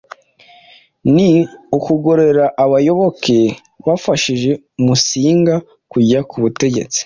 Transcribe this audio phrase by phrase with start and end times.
[1.13, 1.29] ni
[1.77, 3.37] ukugororera abayoboke
[3.85, 4.51] bafashije
[4.85, 5.55] Musinga
[5.91, 6.99] kujya ku butegetsi.